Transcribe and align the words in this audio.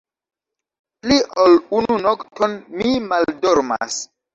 Pli 1.01 1.17
ol 1.45 1.53
unu 1.83 2.01
nokton 2.09 2.59
mi 2.77 2.99
maldormas! 3.15 4.07